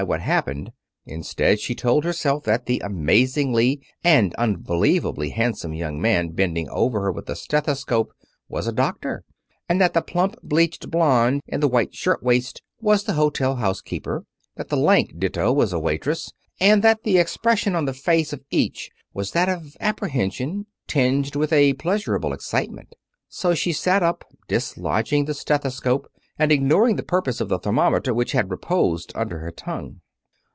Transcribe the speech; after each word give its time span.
What 0.07 0.21
happened?" 0.21 0.71
Instead 1.05 1.59
she 1.59 1.75
told 1.75 2.05
herself 2.05 2.43
that 2.45 2.65
the 2.65 2.79
amazingly 2.79 3.83
and 4.03 4.33
unbelievably 4.33 5.29
handsome 5.29 5.75
young 5.75 6.01
man 6.01 6.29
bending 6.29 6.67
over 6.71 7.01
her 7.01 7.11
with 7.11 7.29
a 7.29 7.35
stethoscope 7.35 8.11
was 8.49 8.65
a 8.65 8.71
doctor; 8.71 9.23
that 9.69 9.93
the 9.93 10.01
plump, 10.01 10.37
bleached 10.41 10.89
blonde 10.89 11.43
in 11.45 11.59
the 11.59 11.67
white 11.67 11.93
shirtwaist 11.93 12.63
was 12.79 13.03
the 13.03 13.13
hotel 13.13 13.57
housekeeper; 13.57 14.23
that 14.55 14.69
the 14.69 14.75
lank 14.75 15.19
ditto 15.19 15.53
was 15.53 15.71
a 15.71 15.77
waitress; 15.77 16.31
and 16.59 16.83
that 16.83 17.03
the 17.03 17.19
expression 17.19 17.75
on 17.75 17.85
the 17.85 17.93
face 17.93 18.33
of 18.33 18.41
each 18.49 18.89
was 19.13 19.33
that 19.33 19.49
of 19.49 19.77
apprehension, 19.79 20.65
tinged 20.87 21.35
with 21.35 21.53
a 21.53 21.73
pleasurable 21.73 22.33
excitement. 22.33 22.95
So 23.29 23.53
she 23.53 23.71
sat 23.71 24.01
up, 24.01 24.23
dislodging 24.47 25.25
the 25.25 25.35
stethoscope, 25.35 26.07
and 26.39 26.51
ignoring 26.51 26.95
the 26.95 27.03
purpose 27.03 27.39
of 27.39 27.49
the 27.49 27.59
thermometer 27.59 28.15
which 28.15 28.31
had 28.31 28.49
reposed 28.49 29.11
under 29.13 29.39
her 29.39 29.51
tongue. 29.51 29.99